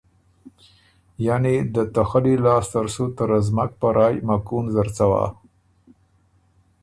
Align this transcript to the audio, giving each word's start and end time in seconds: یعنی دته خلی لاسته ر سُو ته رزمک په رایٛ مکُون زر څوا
یعنی 1.25 1.55
دته 1.73 2.03
خلی 2.09 2.35
لاسته 2.45 2.79
ر 2.85 2.87
سُو 2.93 3.05
ته 3.15 3.23
رزمک 3.31 3.71
په 3.79 3.87
رایٛ 3.97 4.17
مکُون 4.27 4.65
زر 4.73 4.87
څوا 4.97 5.25